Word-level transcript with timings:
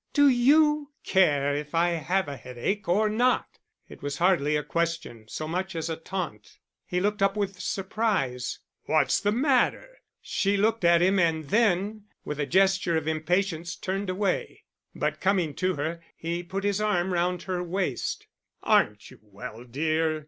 "Do 0.13 0.27
you 0.29 0.93
care 1.03 1.53
if 1.55 1.75
I 1.75 1.89
have 1.89 2.27
a 2.27 2.35
headache 2.35 2.87
or 2.89 3.07
not?" 3.07 3.59
It 3.87 4.01
was 4.01 4.17
hardly 4.17 4.55
a 4.55 4.63
question 4.63 5.27
so 5.27 5.47
much 5.47 5.75
as 5.75 5.91
a 5.91 5.95
taunt. 5.95 6.57
He 6.87 6.99
looked 6.99 7.21
up 7.21 7.37
with 7.37 7.59
surprise. 7.59 8.57
"What's 8.85 9.19
the 9.19 9.31
matter?" 9.31 9.99
She 10.19 10.57
looked 10.57 10.83
at 10.83 11.03
him 11.03 11.19
and 11.19 11.49
then, 11.49 12.05
with 12.25 12.39
a 12.39 12.47
gesture 12.47 12.97
of 12.97 13.07
impatience, 13.07 13.75
turned 13.75 14.09
away. 14.09 14.63
But 14.95 15.21
coming 15.21 15.53
to 15.57 15.75
her, 15.75 16.01
he 16.17 16.41
put 16.41 16.63
his 16.63 16.81
arm 16.81 17.13
round 17.13 17.43
her 17.43 17.61
waist. 17.61 18.25
"Aren't 18.63 19.11
you 19.11 19.19
well, 19.21 19.63
dear?" 19.65 20.19